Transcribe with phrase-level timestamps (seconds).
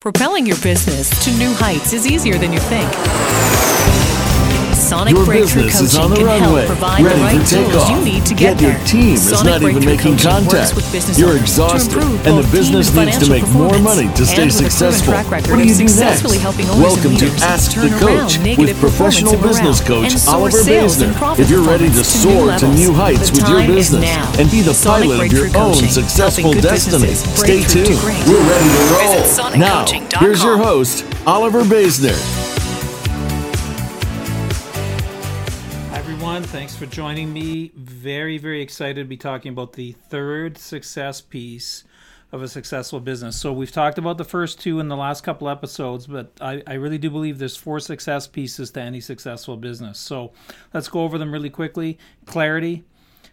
[0.00, 3.97] Propelling your business to new heights is easier than you think.
[4.88, 6.64] Sonic Your Breakthrough business is Coaching on the runway,
[7.04, 7.90] ready the right for tools takeoff.
[7.92, 10.72] you need to get Yet your team is Sonic not even making contact.
[11.20, 14.64] You're to exhausted, and the business needs to make more money to stay And with
[14.64, 15.12] a proven successful.
[15.12, 16.24] What do you do next?
[16.80, 21.12] Welcome to Ask the Coach with professional business coach Oliver Basner.
[21.36, 24.08] If you're ready to soar to new heights with your business
[24.40, 28.00] and be the pilot of your own successful destiny, stay to tuned.
[28.24, 29.52] We're ready to roll.
[29.52, 29.84] Now,
[30.16, 32.47] here's your host, Oliver Basner.
[36.78, 37.72] For joining me.
[37.74, 41.82] Very, very excited to be talking about the third success piece
[42.30, 43.40] of a successful business.
[43.40, 46.74] So, we've talked about the first two in the last couple episodes, but I, I
[46.74, 49.98] really do believe there's four success pieces to any successful business.
[49.98, 50.30] So,
[50.72, 51.98] let's go over them really quickly.
[52.26, 52.84] Clarity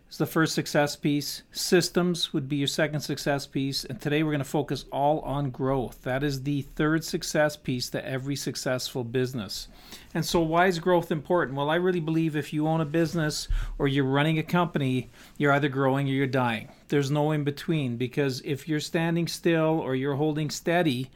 [0.09, 4.31] is the first success piece, systems would be your second success piece, and today we're
[4.31, 6.01] going to focus all on growth.
[6.03, 9.67] That is the third success piece to every successful business.
[10.13, 11.57] And so, why is growth important?
[11.57, 13.47] Well, I really believe if you own a business
[13.79, 16.69] or you're running a company, you're either growing or you're dying.
[16.87, 21.09] There's no in between because if you're standing still or you're holding steady,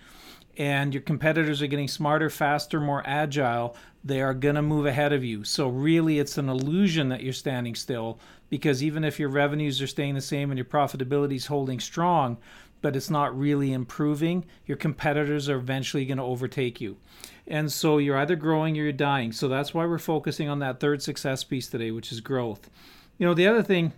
[0.59, 5.13] and your competitors are getting smarter, faster, more agile, they are going to move ahead
[5.13, 5.43] of you.
[5.45, 8.19] So, really, it's an illusion that you're standing still
[8.49, 12.37] because even if your revenues are staying the same and your profitability is holding strong,
[12.81, 16.97] but it's not really improving, your competitors are eventually going to overtake you.
[17.45, 19.31] And so, you're either growing or you're dying.
[19.31, 22.69] So, that's why we're focusing on that third success piece today, which is growth.
[23.17, 23.91] You know, the other thing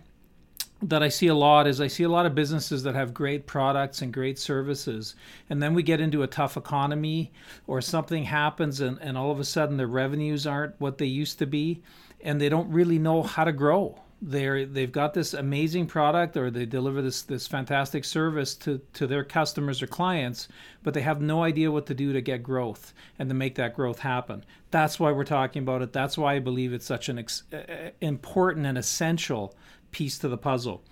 [0.82, 3.46] that I see a lot is I see a lot of businesses that have great
[3.46, 5.14] products and great services.
[5.48, 7.32] And then we get into a tough economy
[7.68, 11.38] or something happens and, and all of a sudden their revenues aren't what they used
[11.38, 11.82] to be
[12.20, 13.96] and they don't really know how to grow.
[14.24, 19.08] They're they've got this amazing product or they deliver this this fantastic service to, to
[19.08, 20.46] their customers or clients,
[20.84, 23.74] but they have no idea what to do to get growth and to make that
[23.74, 24.44] growth happen.
[24.70, 25.92] That's why we're talking about it.
[25.92, 29.56] That's why I believe it's such an ex- uh, important and essential
[29.90, 30.84] piece to the puzzle.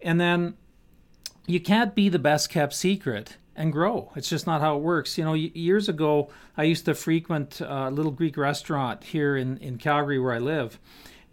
[0.00, 0.54] And then
[1.46, 4.12] you can't be the best kept secret and grow.
[4.14, 5.18] It's just not how it works.
[5.18, 9.78] You know, years ago, I used to frequent a little Greek restaurant here in, in
[9.78, 10.78] Calgary where I live.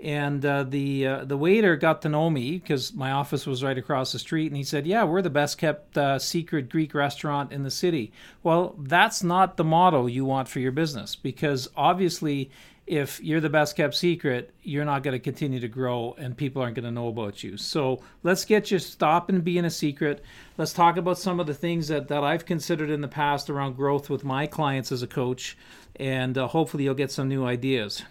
[0.03, 3.77] And uh, the uh, the waiter got to know me because my office was right
[3.77, 7.53] across the street, and he said, "Yeah, we're the best kept uh, secret Greek restaurant
[7.53, 8.11] in the city."
[8.43, 12.51] Well, that's not the model you want for your business because obviously
[12.85, 16.61] if you're the best kept secret, you're not going to continue to grow and people
[16.61, 17.55] aren't going to know about you.
[17.55, 20.23] So let's get you stopping being a secret.
[20.57, 23.77] Let's talk about some of the things that, that I've considered in the past around
[23.77, 25.57] growth with my clients as a coach,
[25.95, 28.03] and uh, hopefully you'll get some new ideas.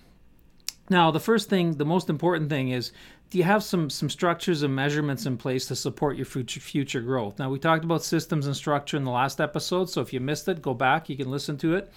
[0.90, 2.92] Now, the first thing, the most important thing is
[3.30, 7.00] do you have some some structures and measurements in place to support your future future
[7.00, 7.38] growth?
[7.38, 10.48] Now, we talked about systems and structure in the last episode, so if you missed
[10.48, 11.90] it, go back, you can listen to it.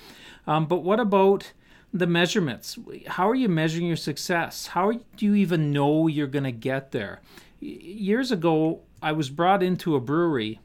[0.47, 1.51] Um, but what about
[1.95, 2.78] the measurements.
[3.07, 4.68] How are you measuring your success?
[4.68, 7.22] How do you even know you're going to get there?
[7.62, 10.59] Years ago, I was brought into a brewery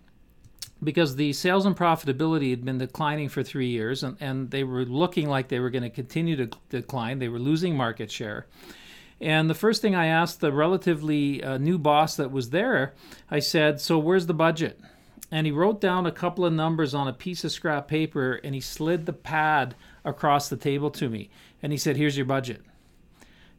[0.82, 4.84] because the sales and profitability had been declining for three years and, and they were
[4.84, 7.18] looking like they were going to continue to decline.
[7.18, 8.46] They were losing market share.
[9.20, 12.94] And the first thing I asked the relatively uh, new boss that was there,
[13.30, 14.80] I said, So where's the budget?
[15.30, 18.54] And he wrote down a couple of numbers on a piece of scrap paper and
[18.54, 21.28] he slid the pad across the table to me.
[21.62, 22.62] And he said, Here's your budget.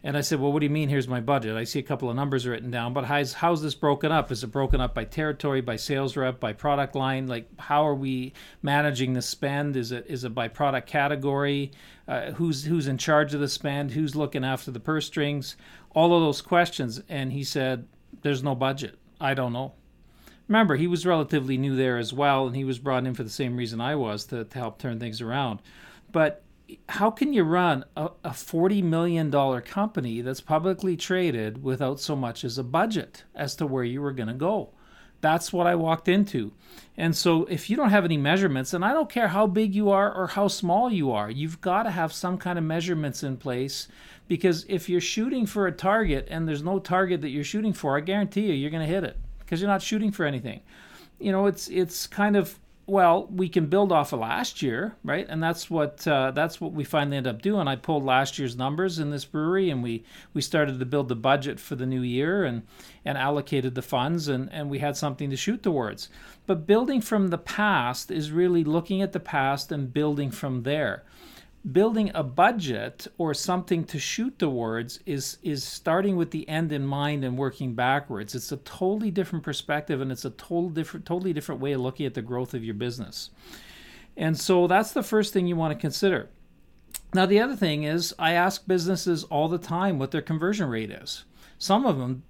[0.03, 1.55] And I said, Well, what do you mean, here's my budget?
[1.55, 4.31] I see a couple of numbers written down, but how's, how's this broken up?
[4.31, 7.27] Is it broken up by territory, by sales rep, by product line?
[7.27, 9.75] Like, how are we managing the spend?
[9.75, 11.71] Is it is it by product category?
[12.07, 13.91] Uh, who's who's in charge of the spend?
[13.91, 15.55] Who's looking after the purse strings?
[15.91, 17.01] All of those questions.
[17.07, 17.87] And he said,
[18.23, 18.97] There's no budget.
[19.19, 19.73] I don't know.
[20.47, 23.29] Remember, he was relatively new there as well, and he was brought in for the
[23.29, 25.61] same reason I was to, to help turn things around.
[26.11, 26.43] But
[26.89, 32.43] how can you run a, a $40 million company that's publicly traded without so much
[32.43, 34.69] as a budget as to where you were going to go?
[35.21, 36.51] That's what I walked into.
[36.97, 39.91] And so, if you don't have any measurements, and I don't care how big you
[39.91, 43.37] are or how small you are, you've got to have some kind of measurements in
[43.37, 43.87] place
[44.27, 47.97] because if you're shooting for a target and there's no target that you're shooting for,
[47.97, 50.61] I guarantee you, you're going to hit it because you're not shooting for anything.
[51.19, 52.57] You know, it's it's kind of
[52.91, 55.25] well, we can build off of last year, right?
[55.29, 57.65] And that's what uh, that's what we finally end up doing.
[57.65, 60.03] I pulled last year's numbers in this brewery, and we
[60.33, 62.63] we started to build the budget for the new year, and
[63.05, 66.09] and allocated the funds, and and we had something to shoot towards.
[66.45, 71.05] But building from the past is really looking at the past and building from there
[71.69, 76.85] building a budget or something to shoot towards is is starting with the end in
[76.85, 78.33] mind and working backwards.
[78.33, 82.05] It's a totally different perspective and it's a total different totally different way of looking
[82.05, 83.29] at the growth of your business.
[84.17, 86.29] And so that's the first thing you want to consider.
[87.13, 90.91] Now, the other thing is, I ask businesses all the time what their conversion rate
[90.91, 91.25] is.
[91.57, 92.23] Some of them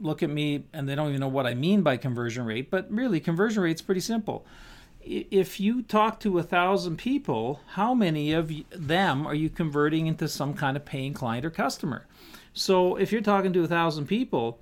[0.00, 2.90] look at me and they don't even know what I mean by conversion rate, but
[2.90, 4.46] really, conversion rate is pretty simple.
[5.02, 10.28] If you talk to a thousand people, how many of them are you converting into
[10.28, 12.06] some kind of paying client or customer?
[12.52, 14.60] So, if you're talking to a thousand people,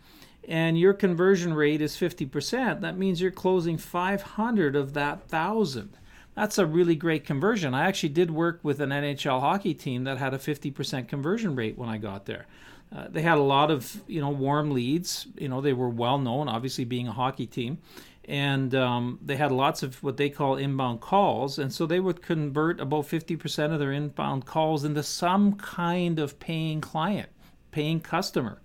[0.48, 5.96] and your conversion rate is 50%, that means you're closing 500 of that 1,000.
[6.34, 7.74] That's a really great conversion.
[7.74, 11.78] I actually did work with an NHL hockey team that had a 50% conversion rate
[11.78, 12.46] when I got there.
[12.94, 15.26] Uh, they had a lot of you know warm leads.
[15.36, 17.78] You know they were well known, obviously being a hockey team,
[18.26, 22.22] and um, they had lots of what they call inbound calls, and so they would
[22.22, 27.28] convert about 50% of their inbound calls into some kind of paying client,
[27.70, 28.60] paying customer.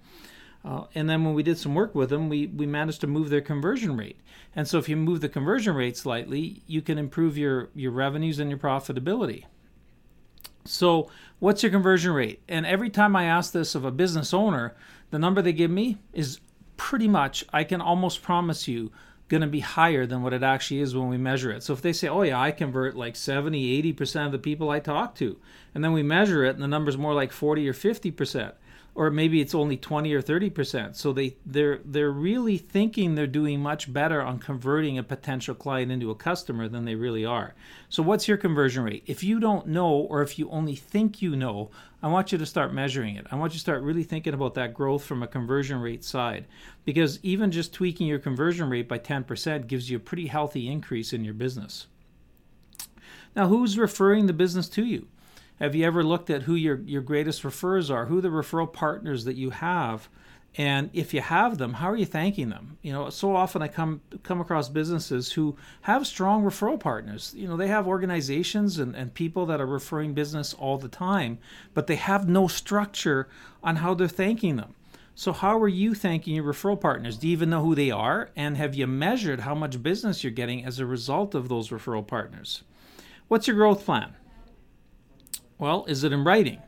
[0.65, 3.29] Uh, and then when we did some work with them, we, we managed to move
[3.29, 4.19] their conversion rate.
[4.55, 8.39] And so if you move the conversion rate slightly, you can improve your, your revenues
[8.39, 9.45] and your profitability.
[10.65, 11.09] So,
[11.39, 12.41] what's your conversion rate?
[12.47, 14.75] And every time I ask this of a business owner,
[15.09, 16.39] the number they give me is
[16.77, 18.91] pretty much, I can almost promise you,
[19.31, 21.63] going to be higher than what it actually is when we measure it.
[21.63, 24.81] So if they say, oh, yeah, I convert like 70, 80% of the people I
[24.81, 25.37] talk to,
[25.73, 28.51] and then we measure it and the number's more like 40 or 50%,
[28.93, 30.97] or maybe it's only 20 or 30 percent.
[30.97, 35.93] So they they're they're really thinking they're doing much better on converting a potential client
[35.93, 37.53] into a customer than they really are.
[37.87, 39.03] So what's your conversion rate?
[39.05, 42.45] If you don't know or if you only think you know i want you to
[42.45, 43.27] start measuring it.
[43.31, 46.47] I want you to start really thinking about that growth from a conversion rate side.
[46.85, 51.13] Because even just tweaking your conversion rate by 10% gives you a pretty healthy increase
[51.13, 51.87] in your business.
[53.35, 55.07] Now who's referring the business to you?
[55.59, 59.25] Have you ever looked at who your, your greatest referrers are, who the referral partners
[59.25, 60.09] that you have?
[60.57, 62.77] And if you have them, how are you thanking them?
[62.81, 67.33] You know, so often I come come across businesses who have strong referral partners.
[67.37, 71.37] You know, they have organizations and, and people that are referring business all the time,
[71.73, 73.29] but they have no structure
[73.63, 74.75] on how they're thanking them.
[75.15, 77.17] So, how are you thanking your referral partners?
[77.17, 78.29] Do you even know who they are?
[78.35, 82.05] And have you measured how much business you're getting as a result of those referral
[82.05, 82.63] partners?
[83.29, 84.15] What's your growth plan?
[85.57, 86.61] Well, is it in writing?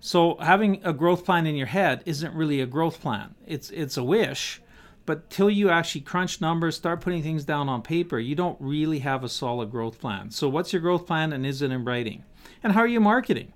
[0.00, 3.34] So having a growth plan in your head isn't really a growth plan.
[3.46, 4.62] It's it's a wish,
[5.04, 9.00] but till you actually crunch numbers, start putting things down on paper, you don't really
[9.00, 10.30] have a solid growth plan.
[10.30, 12.24] So what's your growth plan and is it in writing?
[12.62, 13.52] And how are you marketing?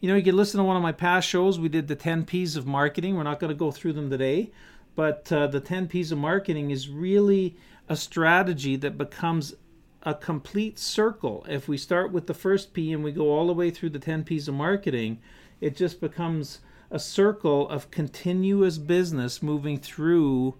[0.00, 1.58] You know, you can listen to one of my past shows.
[1.58, 3.16] We did the 10 P's of marketing.
[3.16, 4.50] We're not going to go through them today,
[4.94, 7.56] but uh, the 10 P's of marketing is really
[7.88, 9.54] a strategy that becomes
[10.02, 11.46] a complete circle.
[11.48, 13.98] If we start with the first P and we go all the way through the
[13.98, 15.20] 10 P's of marketing,
[15.60, 16.60] it just becomes
[16.90, 20.54] a circle of continuous business moving through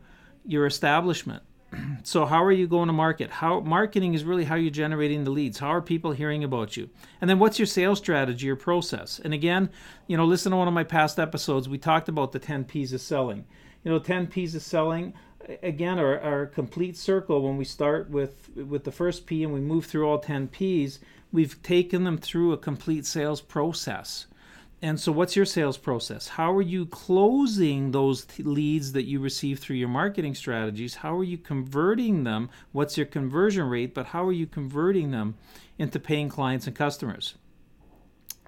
[0.44, 1.42] your establishment.
[2.02, 3.30] so how are you going to market?
[3.30, 5.58] How marketing is really how you're generating the leads.
[5.58, 6.90] How are people hearing about you?
[7.20, 9.20] And then what's your sales strategy or process?
[9.22, 9.70] And again,
[10.06, 11.68] you know, listen to one of my past episodes.
[11.68, 13.46] We talked about the 10 P's of selling.
[13.82, 15.14] You know, 10 P's of selling
[15.62, 19.60] again our, our complete circle when we start with with the first p and we
[19.60, 21.00] move through all 10 p's
[21.32, 24.26] we've taken them through a complete sales process
[24.84, 26.28] and so what's your sales process?
[26.28, 30.96] How are you closing those t- leads that you receive through your marketing strategies?
[30.96, 32.50] How are you converting them?
[32.72, 33.94] What's your conversion rate?
[33.94, 35.36] But how are you converting them
[35.78, 37.36] into paying clients and customers?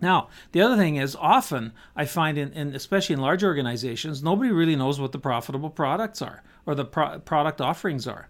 [0.03, 4.53] Now, the other thing is often I find, in, in, especially in large organizations, nobody
[4.53, 8.29] really knows what the profitable products are or the pro- product offerings are.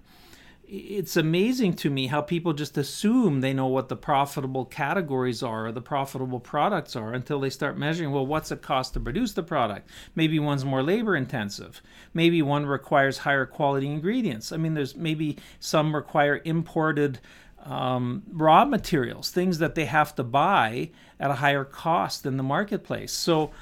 [0.69, 5.67] It's amazing to me how people just assume they know what the profitable categories are
[5.67, 9.33] or the profitable products are until they start measuring, well, what's it cost to produce
[9.33, 9.89] the product?
[10.17, 11.83] Maybe one's more labor intensive.
[12.13, 14.51] Maybe one requires higher quality ingredients.
[14.51, 17.21] I mean, there's maybe some require imported
[17.65, 22.43] um, raw materials, things that they have to buy at a higher cost than the
[22.43, 23.13] marketplace.
[23.13, 23.53] So,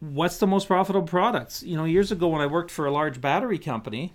[0.00, 1.62] what's the most profitable products?
[1.62, 4.14] You know, years ago when I worked for a large battery company,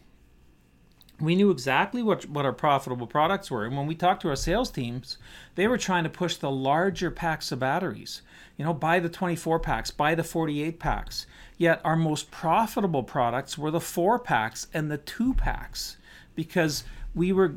[1.19, 3.65] we knew exactly what, what our profitable products were.
[3.65, 5.17] And when we talked to our sales teams,
[5.55, 8.21] they were trying to push the larger packs of batteries.
[8.55, 11.25] You know, buy the 24 packs, buy the 48 packs.
[11.57, 15.97] Yet our most profitable products were the four packs and the two packs
[16.35, 16.83] because
[17.15, 17.55] we were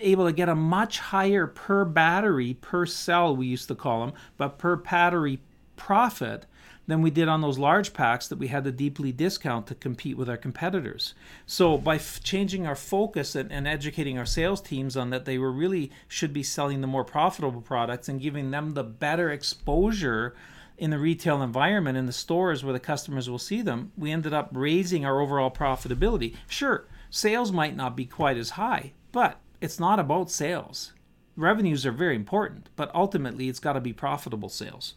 [0.00, 4.14] able to get a much higher per battery, per cell, we used to call them,
[4.36, 5.40] but per battery
[5.76, 6.46] profit
[6.86, 10.16] than we did on those large packs that we had to deeply discount to compete
[10.16, 11.14] with our competitors.
[11.44, 15.38] So by f- changing our focus and, and, educating our sales teams on that they
[15.38, 20.34] were really should be selling the more profitable products and giving them the better exposure
[20.78, 24.34] in the retail environment in the stores where the customers will see them, we ended
[24.34, 26.36] up raising our overall profitability.
[26.46, 30.92] Sure, sales might not be quite as high, but it's not about sales.
[31.34, 34.94] revenues are very important, but ultimately it's got to be profitable sales.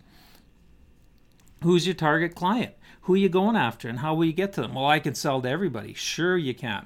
[1.61, 2.75] Who's your target client?
[3.01, 4.75] Who are you going after, and how will you get to them?
[4.75, 5.93] Well, I can sell to everybody.
[5.93, 6.85] Sure, you can.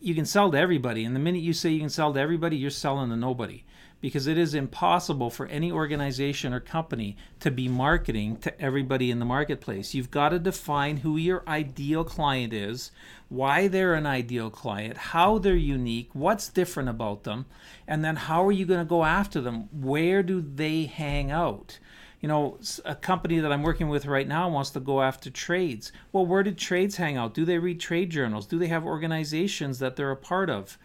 [0.00, 2.56] You can sell to everybody, and the minute you say you can sell to everybody,
[2.56, 3.64] you're selling to nobody
[4.00, 9.18] because it is impossible for any organization or company to be marketing to everybody in
[9.18, 9.94] the marketplace.
[9.94, 12.92] You've got to define who your ideal client is,
[13.28, 17.46] why they're an ideal client, how they're unique, what's different about them,
[17.88, 19.68] and then how are you going to go after them?
[19.72, 21.78] Where do they hang out?
[22.26, 25.92] You know, a company that I'm working with right now wants to go after trades.
[26.10, 27.34] Well, where do trades hang out?
[27.34, 28.48] Do they read trade journals?
[28.48, 30.76] Do they have organizations that they're a part of?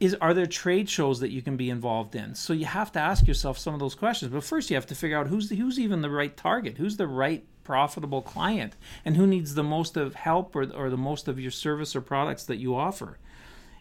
[0.00, 2.34] is are there trade shows that you can be involved in?
[2.34, 4.32] So you have to ask yourself some of those questions.
[4.32, 6.96] But first, you have to figure out who's the, who's even the right target, who's
[6.96, 11.28] the right profitable client, and who needs the most of help or, or the most
[11.28, 13.18] of your service or products that you offer.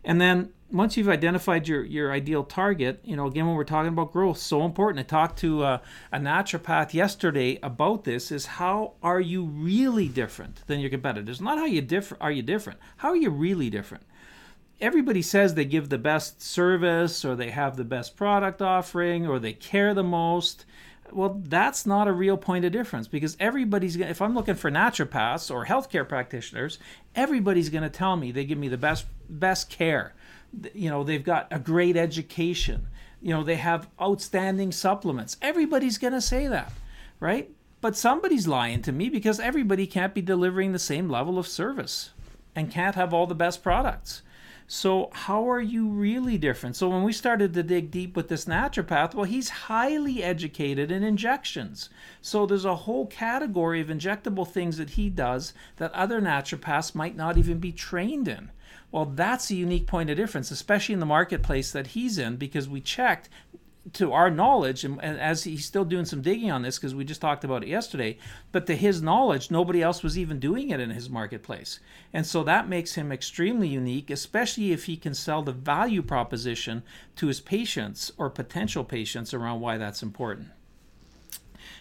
[0.03, 3.91] And then once you've identified your, your ideal target, you know, again, when we're talking
[3.91, 4.99] about growth, so important.
[4.99, 10.65] I talked to a, a naturopath yesterday about this is how are you really different
[10.67, 11.41] than your competitors?
[11.41, 12.79] Not how you different are you different?
[12.97, 14.03] How are you really different?
[14.81, 19.39] everybody says they give the best service or they have the best product offering or
[19.39, 20.65] they care the most.
[21.11, 24.55] Well, that's not a real point of difference because everybody's going to, if I'm looking
[24.55, 26.77] for naturopaths or healthcare practitioners,
[27.15, 30.13] everybody's going to tell me they give me the best best care.
[30.73, 32.87] You know, they've got a great education.
[33.21, 35.37] You know, they have outstanding supplements.
[35.41, 36.71] Everybody's going to say that,
[37.19, 37.49] right?
[37.81, 42.11] But somebody's lying to me because everybody can't be delivering the same level of service
[42.55, 44.21] and can't have all the best products.
[44.71, 46.75] So, how are you really different?
[46.75, 51.01] So, when we started to dig deep with this naturopath, well, he's highly educated in
[51.01, 51.89] injections.
[52.21, 57.15] So, there's a whole category of injectable things that he does that other naturopaths might
[57.15, 58.51] not even be trained in.
[58.91, 62.69] Well, that's a unique point of difference, especially in the marketplace that he's in, because
[62.69, 63.27] we checked
[63.93, 67.03] to our knowledge, and, and, as he's still doing some digging on this because we
[67.03, 68.17] just talked about it yesterday,
[68.51, 71.79] but to his knowledge, nobody else was even doing it in his marketplace.
[72.13, 76.83] And so that makes him extremely unique, especially if he can sell the value proposition
[77.15, 80.49] to his patients or potential patients around why that's important.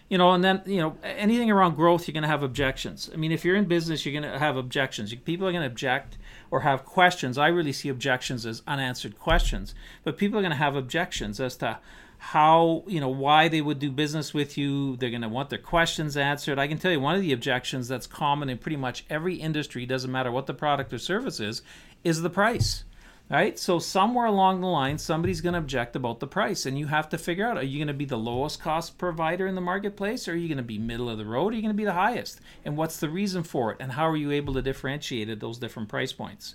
[0.08, 3.10] You know, and then, you know, anything around growth, you're going to have objections.
[3.12, 5.14] I mean, if you're in business, you're going to have objections.
[5.14, 6.16] People are going to object
[6.50, 7.38] or have questions.
[7.38, 9.74] I really see objections as unanswered questions,
[10.04, 11.78] but people are going to have objections as to
[12.18, 14.96] how you know why they would do business with you.
[14.96, 16.58] They're going to want their questions answered.
[16.58, 19.86] I can tell you one of the objections that's common in pretty much every industry
[19.86, 21.62] doesn't matter what the product or service is
[22.04, 22.84] is the price
[23.30, 23.58] right?
[23.58, 27.08] So somewhere along the line, somebody's going to object about the price, and you have
[27.10, 30.28] to figure out: Are you going to be the lowest cost provider in the marketplace,
[30.28, 31.46] or are you going to be middle of the road?
[31.46, 32.40] Or are you going to be the highest?
[32.64, 33.78] And what's the reason for it?
[33.80, 36.54] And how are you able to differentiate at those different price points?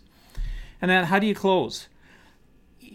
[0.82, 1.88] And then, how do you close?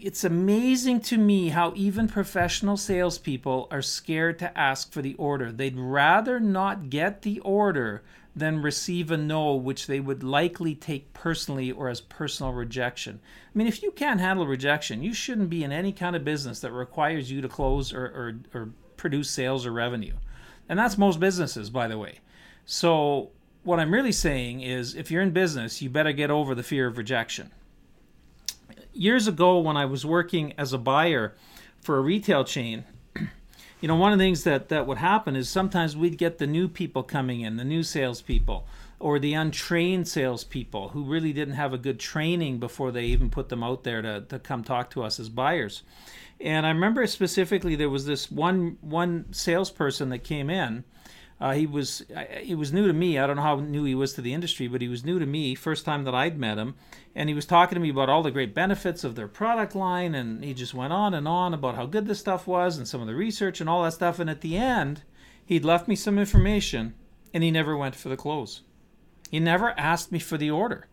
[0.01, 5.51] It's amazing to me how even professional salespeople are scared to ask for the order.
[5.51, 8.03] They'd rather not get the order
[8.35, 13.19] than receive a no, which they would likely take personally or as personal rejection.
[13.23, 16.59] I mean, if you can't handle rejection, you shouldn't be in any kind of business
[16.61, 20.13] that requires you to close or, or, or produce sales or revenue.
[20.67, 22.19] And that's most businesses, by the way.
[22.65, 23.31] So,
[23.63, 26.87] what I'm really saying is if you're in business, you better get over the fear
[26.87, 27.51] of rejection.
[28.93, 31.35] Years ago, when I was working as a buyer
[31.81, 32.85] for a retail chain,
[33.81, 36.47] you know, one of the things that, that would happen is sometimes we'd get the
[36.47, 38.67] new people coming in, the new salespeople,
[38.99, 43.49] or the untrained salespeople who really didn't have a good training before they even put
[43.49, 45.83] them out there to, to come talk to us as buyers.
[46.41, 50.83] And I remember specifically there was this one one salesperson that came in
[51.41, 52.03] uh, he was
[52.41, 53.17] he was new to me.
[53.17, 55.25] I don't know how new he was to the industry, but he was new to
[55.25, 55.55] me.
[55.55, 56.75] First time that I'd met him,
[57.15, 60.15] and he was talking to me about all the great benefits of their product line,
[60.15, 62.99] and he just went on and on about how good this stuff was and some
[62.99, 64.19] of the research and all that stuff.
[64.19, 65.03] And at the end,
[65.45, 66.93] he'd left me some information,
[67.33, 68.61] and he never went for the close.
[69.31, 70.87] He never asked me for the order.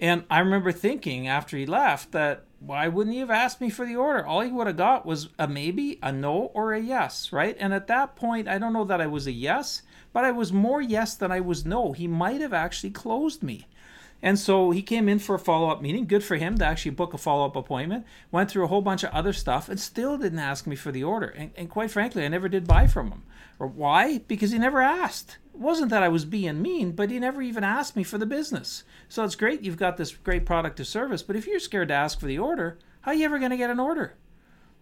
[0.00, 3.84] And I remember thinking after he left that why wouldn't he have asked me for
[3.84, 4.24] the order?
[4.24, 7.56] All he would have got was a maybe, a no, or a yes, right?
[7.58, 10.52] And at that point, I don't know that I was a yes, but I was
[10.52, 11.92] more yes than I was no.
[11.92, 13.66] He might have actually closed me.
[14.22, 16.06] And so he came in for a follow up meeting.
[16.06, 18.06] Good for him to actually book a follow up appointment.
[18.30, 21.02] Went through a whole bunch of other stuff and still didn't ask me for the
[21.02, 21.26] order.
[21.26, 23.24] And, and quite frankly, I never did buy from him.
[23.58, 24.18] Why?
[24.18, 25.38] Because he never asked.
[25.54, 28.26] It wasn't that I was being mean, but he never even asked me for the
[28.26, 28.84] business.
[29.08, 31.94] So it's great you've got this great product or service, but if you're scared to
[31.94, 34.14] ask for the order, how are you ever going to get an order?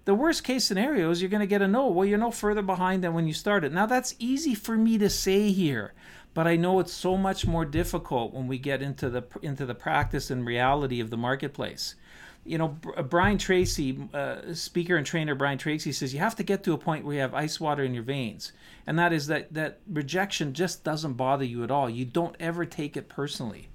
[0.07, 1.89] The worst case scenario is you're going to get a no.
[1.89, 3.73] Well, you're no further behind than when you started.
[3.73, 5.93] Now, that's easy for me to say here,
[6.35, 9.75] but I know it's so much more difficult when we get into the into the
[9.75, 11.95] practice and reality of the marketplace.
[12.45, 12.69] you know,
[13.09, 16.79] Brian Tracy, uh, speaker and trainer Brian Tracy says you have to get to a
[16.79, 18.53] point where you have ice water in your veins,
[18.87, 21.91] and that is that that rejection just doesn't bother you at all.
[21.91, 23.69] You don't ever take it personally,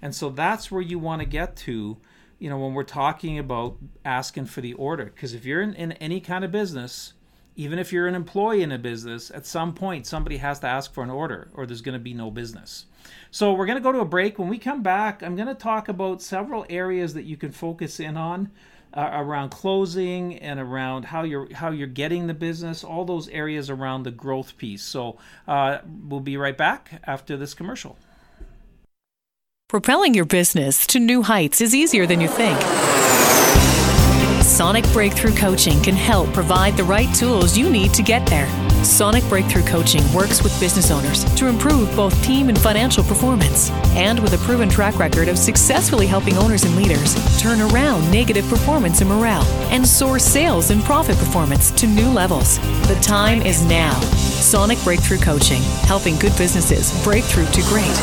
[0.00, 1.98] and so that's where you want to get to,
[2.38, 5.06] you know, when we're talking about asking for the order.
[5.06, 7.12] Because if you're in, in any kind of business,
[7.56, 10.92] even if you're an employee in a business, at some point somebody has to ask
[10.92, 12.86] for an order, or there's going to be no business.
[13.30, 14.38] So we're going to go to a break.
[14.38, 17.98] When we come back, I'm going to talk about several areas that you can focus
[17.98, 18.50] in on
[18.94, 22.84] uh, around closing and around how you're how you're getting the business.
[22.84, 24.82] All those areas around the growth piece.
[24.82, 27.96] So uh, we'll be right back after this commercial.
[29.68, 32.58] Propelling your business to new heights is easier than you think.
[34.46, 38.48] Sonic Breakthrough Coaching can help provide the right tools you need to get there.
[38.84, 43.70] Sonic Breakthrough Coaching works with business owners to improve both team and financial performance.
[43.96, 48.46] And with a proven track record of successfully helping owners and leaders turn around negative
[48.48, 52.58] performance and morale and soar sales and profit performance to new levels.
[52.86, 53.98] The time is now.
[54.00, 57.96] Sonic Breakthrough Coaching, helping good businesses break through to great.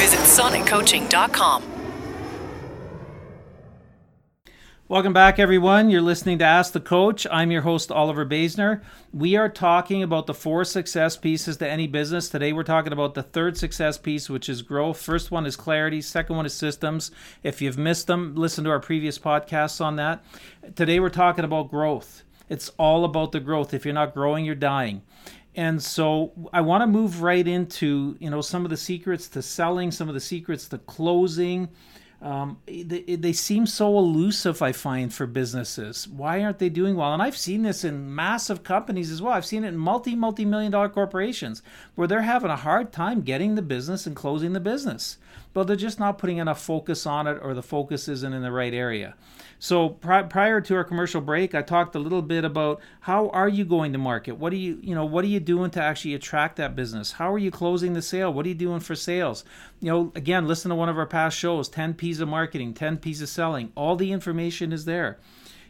[0.00, 1.77] Visit soniccoaching.com.
[4.90, 5.90] Welcome back, everyone.
[5.90, 7.26] You're listening to Ask the Coach.
[7.30, 8.80] I'm your host, Oliver Basner.
[9.12, 12.30] We are talking about the four success pieces to any business.
[12.30, 14.98] Today, we're talking about the third success piece, which is growth.
[14.98, 17.10] First one is clarity, second one is systems.
[17.42, 20.24] If you've missed them, listen to our previous podcasts on that.
[20.74, 22.22] Today, we're talking about growth.
[22.48, 23.74] It's all about the growth.
[23.74, 25.02] If you're not growing, you're dying
[25.54, 29.42] and so I want to move right into you know some of the secrets to
[29.42, 31.68] selling, some of the secrets to closing,
[32.20, 36.08] um, they, they seem so elusive, I find, for businesses.
[36.08, 37.12] Why aren't they doing well?
[37.12, 39.34] And I've seen this in massive companies as well.
[39.34, 41.62] I've seen it in multi, multi million dollar corporations
[41.94, 45.18] where they're having a hard time getting the business and closing the business.
[45.54, 48.52] But they're just not putting enough focus on it or the focus isn't in the
[48.52, 49.14] right area.
[49.58, 53.48] So pri- prior to our commercial break, I talked a little bit about how are
[53.48, 54.36] you going to market?
[54.36, 57.12] What are you, you know, what are you doing to actually attract that business?
[57.12, 58.32] How are you closing the sale?
[58.32, 59.44] What are you doing for sales?
[59.80, 62.98] You know, again, listen to one of our past shows, 10 P's of marketing, 10
[62.98, 63.72] P's of selling.
[63.74, 65.18] All the information is there.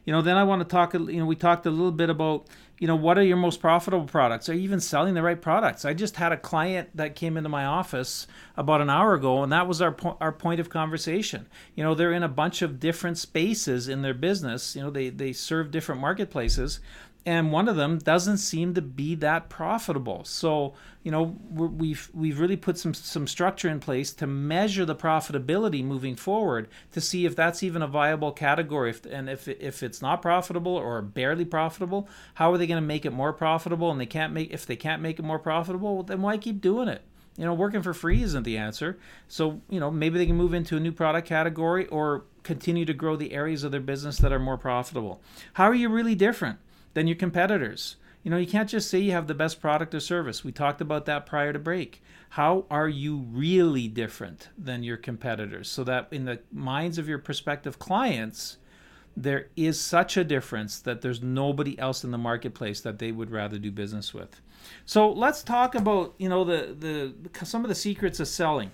[0.05, 2.47] You know, then I want to talk, you know, we talked a little bit about
[2.79, 4.49] you know, what are your most profitable products?
[4.49, 5.85] Are you even selling the right products?
[5.85, 9.53] I just had a client that came into my office about an hour ago, and
[9.53, 11.47] that was our po- our point of conversation.
[11.75, 14.77] You know, they're in a bunch of different spaces in their business.
[14.77, 16.79] You know, they they serve different marketplaces,
[17.27, 20.25] and one of them doesn't seem to be that profitable.
[20.25, 24.97] So you know we've we've really put some some structure in place to measure the
[24.97, 28.91] profitability moving forward to see if that's even a viable category.
[28.91, 32.87] If, and if if it's not profitable or barely profitable, how are they going to
[32.87, 33.91] make it more profitable?
[33.91, 36.89] And they can't make if they can't make it more profitable, then why keep doing
[36.89, 37.03] it?
[37.39, 38.99] You know, working for free isn't the answer.
[39.29, 42.93] So, you know, maybe they can move into a new product category or continue to
[42.93, 45.21] grow the areas of their business that are more profitable.
[45.53, 46.59] How are you really different?
[46.95, 47.97] Than your competitors.
[48.23, 50.45] You know, you can't just say you have the best product or service.
[50.45, 52.03] We talked about that prior to break.
[52.31, 57.19] How are you really different than your competitors so that in the minds of your
[57.19, 58.59] prospective clients,
[59.17, 63.31] there is such a difference that there's nobody else in the marketplace that they would
[63.31, 64.41] rather do business with.
[64.85, 68.71] So let's talk about, you know, the the some of the secrets of selling.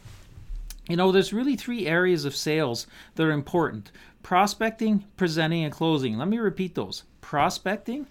[0.89, 3.91] You know, there's really three areas of sales that are important.
[4.23, 6.19] Prospecting, presenting, and closing.
[6.19, 8.07] Let me repeat those prospecting,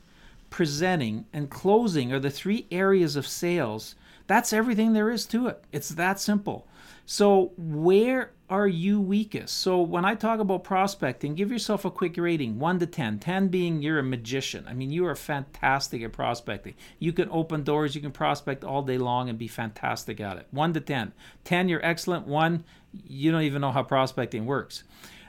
[0.49, 3.95] presenting, and closing are the three areas of sales.
[4.27, 5.63] That's everything there is to it.
[5.71, 6.67] It's that simple.
[7.05, 9.57] So, where are you weakest?
[9.57, 13.19] So, when I talk about prospecting, give yourself a quick rating 1 to 10.
[13.19, 14.65] 10 being you're a magician.
[14.67, 16.73] I mean, you are fantastic at prospecting.
[16.99, 20.47] You can open doors, you can prospect all day long and be fantastic at it.
[20.51, 21.13] 1 to 10.
[21.45, 22.27] 10, you're excellent.
[22.27, 22.65] 1,
[23.07, 24.83] you don't even know how prospecting works.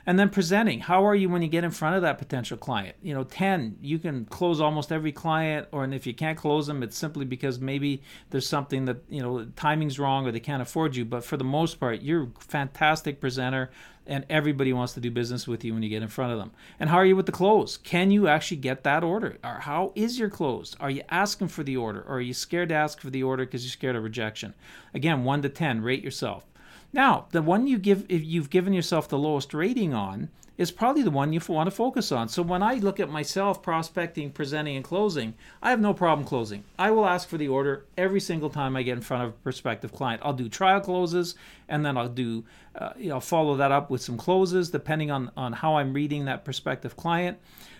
[0.07, 2.95] And then presenting, how are you when you get in front of that potential client?
[3.01, 6.67] You know, 10, you can close almost every client, or and if you can't close
[6.67, 10.61] them, it's simply because maybe there's something that, you know, timing's wrong or they can't
[10.61, 11.05] afford you.
[11.05, 13.71] But for the most part, you're a fantastic presenter
[14.07, 16.51] and everybody wants to do business with you when you get in front of them.
[16.79, 17.77] And how are you with the close?
[17.77, 19.37] Can you actually get that order?
[19.43, 20.75] Or how is your close?
[20.79, 22.01] Are you asking for the order?
[22.01, 24.53] Or are you scared to ask for the order because you're scared of rejection?
[24.93, 26.45] Again, 1 to 10, rate yourself.
[26.93, 31.03] Now, the one you give if you've given yourself the lowest rating on is probably
[31.03, 32.29] the one you want to focus on.
[32.29, 36.63] So when I look at myself prospecting, presenting, and closing, I have no problem closing.
[36.79, 39.33] I will ask for the order every single time I get in front of a
[39.33, 40.21] prospective client.
[40.23, 41.35] I'll do trial closes,
[41.67, 42.45] and then I'll do,
[42.75, 46.25] uh, you know, follow that up with some closes depending on on how I'm reading
[46.25, 47.37] that prospective client.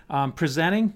[0.10, 0.96] Um, presenting,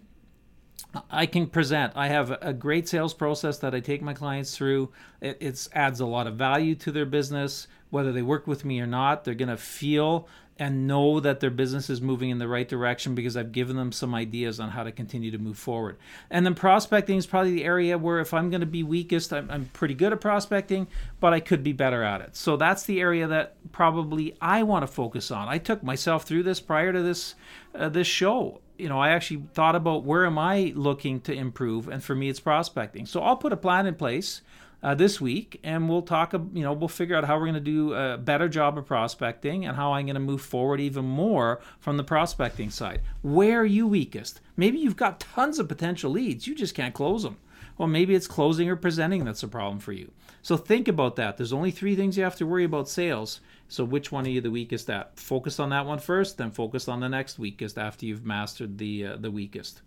[1.10, 1.94] I can present.
[1.96, 4.92] I have a great sales process that I take my clients through.
[5.22, 8.88] It adds a lot of value to their business whether they work with me or
[8.88, 9.24] not.
[9.24, 10.28] They're going to feel
[10.60, 13.94] and know that their business is moving in the right direction because I've given them
[13.94, 15.98] some ideas on how to continue to move forward.
[16.30, 19.50] And then prospecting is probably the area where if I'm going to be weakest, I'm,
[19.50, 20.88] I'm pretty good at prospecting,
[21.22, 22.36] but I could be better at it.
[22.36, 25.48] So that's the area that probably I want to focus on.
[25.48, 27.36] I took myself through this prior to this
[27.74, 28.60] uh, this show.
[28.78, 32.30] You know, I actually thought about where am I looking to improve, and for me,
[32.30, 33.06] it's prospecting.
[33.06, 34.42] So I'll put a plan in place
[34.82, 36.34] uh, this week, and we'll talk.
[36.34, 39.66] You know, we'll figure out how we're going to do a better job of prospecting
[39.66, 43.02] and how I'm going to move forward even more from the prospecting side.
[43.22, 44.42] Where are you weakest?
[44.56, 47.38] Maybe you've got tons of potential leads, you just can't close them.
[47.78, 50.12] Well, maybe it's closing or presenting that's a problem for you.
[50.42, 51.38] So think about that.
[51.38, 53.40] There's only three things you have to worry about sales.
[53.70, 55.18] So which one are you the weakest at?
[55.18, 59.06] Focus on that one first, then focus on the next weakest after you've mastered the
[59.06, 59.82] uh, the weakest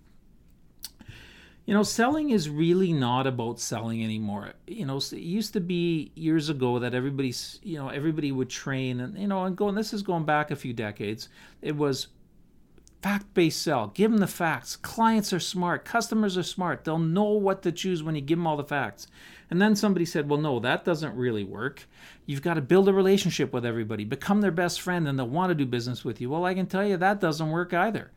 [1.65, 4.55] you know, selling is really not about selling anymore.
[4.67, 9.01] You know, it used to be years ago that everybody's, you know, everybody would train
[9.01, 11.29] and, you know, and going, this is going back a few decades.
[11.61, 12.09] It was
[13.01, 13.89] fact based sell.
[13.89, 14.75] Give them the facts.
[14.75, 15.85] Clients are smart.
[15.85, 16.85] Customers are smart.
[16.85, 19.07] They'll know what to choose when you give them all the facts.
[19.49, 21.87] And then somebody said, well, no, that doesn't really work.
[22.27, 25.51] You've got to build a relationship with everybody, become their best friend, and they'll want
[25.51, 26.31] to do business with you.
[26.31, 28.11] Well, I can tell you that doesn't work either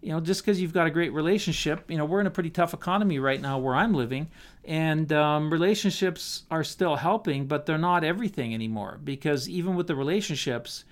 [0.00, 2.50] you know, just because you've got a great relationship, you know, we're in a pretty
[2.50, 4.28] tough economy right now where I'm living,
[4.64, 9.00] and um, relationships are still helping, but they're not everything anymore.
[9.02, 10.84] Because even with the relationships,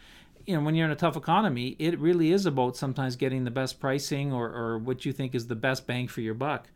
[0.47, 3.51] you know, when you're in a tough economy, it really is about sometimes getting the
[3.51, 6.69] best pricing or, or what you think is the best bang for your buck.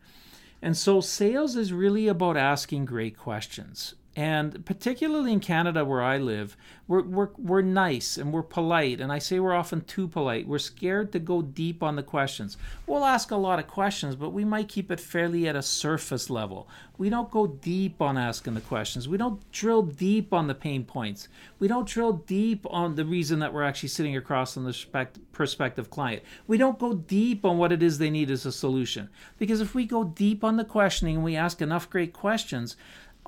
[0.61, 3.95] And so sales is really about asking great questions.
[4.13, 8.99] And particularly in Canada, where I live, we're, we're, we're nice and we're polite.
[8.99, 10.45] And I say we're often too polite.
[10.45, 12.57] We're scared to go deep on the questions.
[12.85, 16.29] We'll ask a lot of questions, but we might keep it fairly at a surface
[16.29, 16.67] level.
[16.97, 19.07] We don't go deep on asking the questions.
[19.07, 21.29] We don't drill deep on the pain points.
[21.59, 25.89] We don't drill deep on the reason that we're actually sitting across from the prospective
[25.89, 26.21] client.
[26.47, 29.09] We don't go deep on what it is they need as a solution.
[29.39, 32.75] Because if we go deep on the questioning and we ask enough great questions,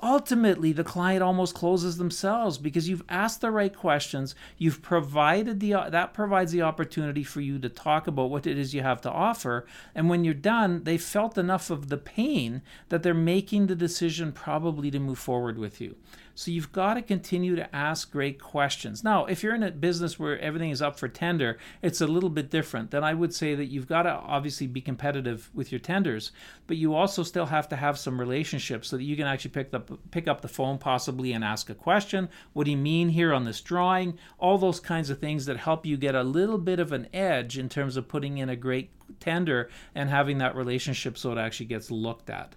[0.02, 4.34] ultimately the client almost closes themselves because you've asked the right questions.
[4.58, 8.74] You've provided the that provides the opportunity for you to talk about what it is
[8.74, 9.66] you have to offer.
[9.94, 14.32] And when you're done they felt enough of the pain that they're making the decision
[14.32, 15.96] probably to move forward with you
[16.34, 19.04] so you've got to continue to ask great questions.
[19.04, 22.30] Now, if you're in a business where everything is up for tender, it's a little
[22.30, 22.90] bit different.
[22.90, 26.32] Then I would say that you've got to obviously be competitive with your tenders,
[26.66, 29.72] but you also still have to have some relationships so that you can actually pick
[29.72, 32.28] up pick up the phone possibly and ask a question.
[32.52, 34.18] What do you mean here on this drawing?
[34.38, 37.58] All those kinds of things that help you get a little bit of an edge
[37.58, 41.66] in terms of putting in a great tender and having that relationship so it actually
[41.66, 42.54] gets looked at.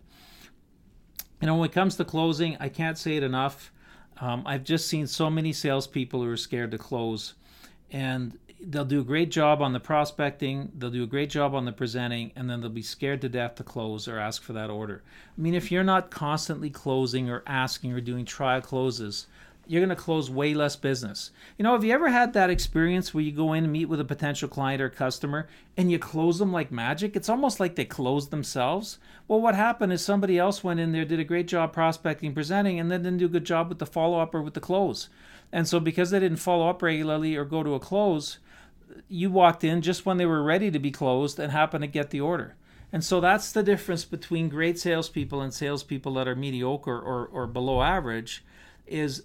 [1.41, 3.71] You know, when it comes to closing, I can't say it enough.
[4.19, 7.35] Um, I've just seen so many salespeople who are scared to close,
[7.91, 11.65] and they'll do a great job on the prospecting, they'll do a great job on
[11.65, 14.71] the presenting, and then they'll be scared to death to close or ask for that
[14.71, 15.03] order.
[15.37, 19.27] I mean, if you're not constantly closing or asking or doing trial closes,
[19.69, 21.31] you're going to close way less business.
[21.57, 23.99] You know, have you ever had that experience where you go in and meet with
[23.99, 27.15] a potential client or customer and you close them like magic?
[27.15, 28.99] It's almost like they closed themselves.
[29.27, 32.79] Well, what happened is somebody else went in there, did a great job prospecting, presenting,
[32.79, 35.09] and then didn't do a good job with the follow up or with the close.
[35.51, 38.39] And so, because they didn't follow up regularly or go to a close,
[39.07, 42.09] you walked in just when they were ready to be closed and happened to get
[42.09, 42.55] the order.
[42.91, 47.45] And so that's the difference between great salespeople and salespeople that are mediocre or, or
[47.45, 48.45] below average
[48.85, 49.23] is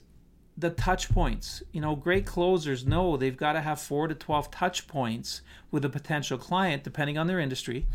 [0.57, 1.63] the touch points.
[1.73, 5.85] You know, great closers know they've got to have four to 12 touch points with
[5.85, 7.87] a potential client, depending on their industry.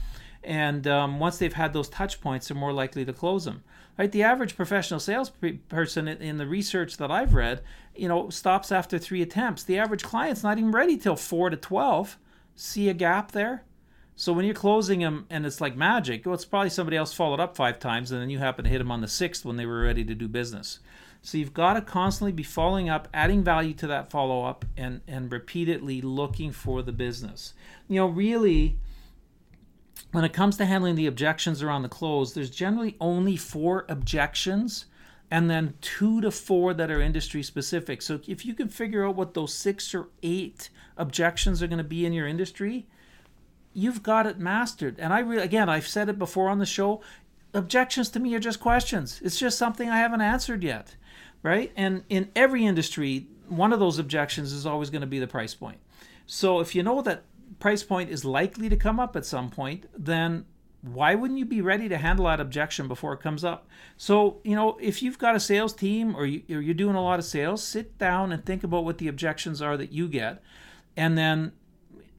[0.44, 3.64] And um, once they've had those touch points, they're more likely to close them.
[3.98, 4.12] Right?
[4.12, 7.64] The average professional salesperson in the research that I've read,
[7.96, 9.64] you know, stops after three attempts.
[9.64, 12.18] The average client's not even ready till four to 12.
[12.56, 13.64] See a gap there?
[14.16, 17.40] So when you're closing them and it's like magic, well, it's probably somebody else followed
[17.40, 19.66] up five times and then you happen to hit them on the sixth when they
[19.66, 20.80] were ready to do business.
[21.28, 25.02] So you've got to constantly be following up, adding value to that follow up, and
[25.10, 27.54] and repeatedly looking for the business.
[27.90, 28.78] You know, really,
[30.14, 34.86] when it comes to handling the objections around the close, there's generally only four objections
[35.30, 38.02] and then two to four that are industry specific.
[38.02, 41.84] So if you can figure out what those six or eight objections are going to
[41.84, 42.88] be in your industry,
[43.74, 44.98] you've got it mastered.
[44.98, 47.02] And I really, again, I've said it before on the show.
[47.54, 49.20] Objections to me are just questions.
[49.22, 50.96] It's just something I haven't answered yet
[51.44, 51.72] right?
[51.76, 55.54] And in every industry, one of those objections is always going to be the price
[55.56, 55.80] point.
[56.26, 57.24] So if you know that
[57.60, 60.46] price point is likely to come up at some point, then
[60.82, 63.68] why wouldn't you be ready to handle that objection before it comes up?
[63.98, 67.20] So, you know, if you've got a sales team or, you, are doing a lot
[67.20, 70.42] of sales, sit down and think about what the objections are that you get
[70.98, 71.54] and then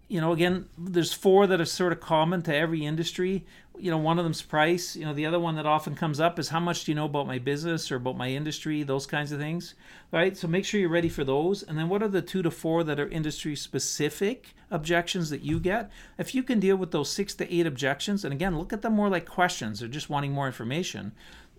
[0.08, 3.44] you know again there's four that are sort of common to every industry
[3.80, 6.38] you know one of them's price you know the other one that often comes up
[6.38, 9.32] is how much do you know about my business or about my industry those kinds
[9.32, 9.74] of things
[10.10, 10.36] right?
[10.36, 11.62] So make sure you're ready for those.
[11.62, 15.60] And then what are the two to four that are industry specific objections that you
[15.60, 15.90] get?
[16.18, 18.94] If you can deal with those six to eight objections and again look at them
[18.94, 21.12] more like questions or just wanting more information.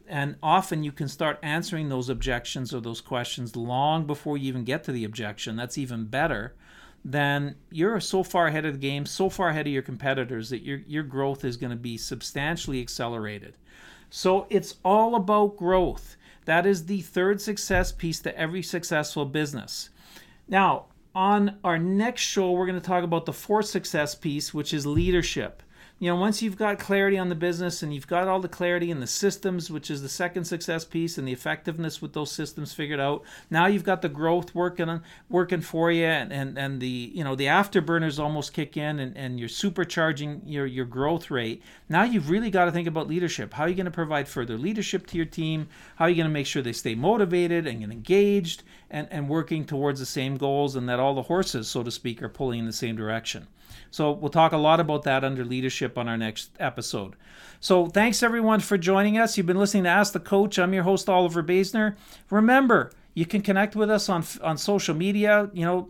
[0.07, 4.63] And often you can start answering those objections or those questions long before you even
[4.63, 5.55] get to the objection.
[5.55, 6.55] That's even better
[7.03, 10.63] then you're so far ahead of the game, so far ahead of your competitors that
[10.63, 13.55] your your growth is going to be substantially accelerated.
[14.09, 16.17] So it's all about growth.
[16.45, 19.89] That is the third success piece to every successful business.
[20.47, 24.73] Now, on our next show, we're going to talk about the fourth success piece, which
[24.73, 25.61] is leadership
[25.99, 28.89] you know, once you've got clarity on the business and you've got all the clarity
[28.89, 32.73] in the systems, which is the second success piece, and the effectiveness with those systems
[32.73, 37.11] figured out, now you've got the growth working working for you, and, and, and the
[37.13, 41.61] you know the afterburners almost kick in, and, and you're supercharging your your growth rate.
[41.89, 43.53] Now you've really got to think about leadership.
[43.53, 45.67] How are you going to provide further leadership to your team?
[45.97, 49.65] How are you going to make sure they stay motivated and engaged and, and working
[49.65, 52.65] towards the same goals, and that all the horses, so to speak, are pulling in
[52.65, 53.47] the same direction?
[53.91, 57.15] So we'll talk a lot about that under leadership on our next episode.
[57.59, 59.37] So thanks everyone for joining us.
[59.37, 60.57] You've been listening to Ask the Coach.
[60.57, 61.95] I'm your host Oliver Basner.
[62.29, 65.49] Remember, you can connect with us on on social media.
[65.53, 65.89] You know,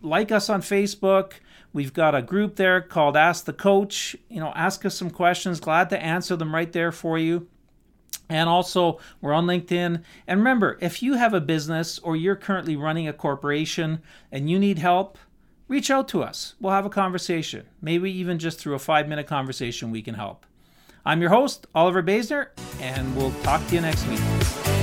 [0.00, 1.34] like us on Facebook.
[1.72, 4.16] We've got a group there called Ask the Coach.
[4.28, 5.60] You know, ask us some questions.
[5.60, 7.48] Glad to answer them right there for you.
[8.28, 10.02] And also, we're on LinkedIn.
[10.26, 14.58] And remember, if you have a business or you're currently running a corporation and you
[14.58, 15.18] need help,
[15.68, 16.54] reach out to us.
[16.60, 17.66] We'll have a conversation.
[17.80, 20.46] Maybe even just through a five minute conversation, we can help.
[21.04, 22.48] I'm your host, Oliver Basner,
[22.80, 24.75] and we'll talk to you next week.